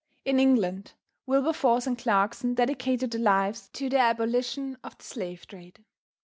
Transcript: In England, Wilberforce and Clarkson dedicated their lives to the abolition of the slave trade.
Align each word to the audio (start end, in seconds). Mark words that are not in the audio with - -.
In 0.25 0.39
England, 0.39 0.93
Wilberforce 1.27 1.85
and 1.85 1.95
Clarkson 1.95 2.55
dedicated 2.55 3.11
their 3.11 3.21
lives 3.21 3.69
to 3.73 3.87
the 3.87 3.99
abolition 3.99 4.79
of 4.83 4.97
the 4.97 5.03
slave 5.03 5.45
trade. 5.45 5.85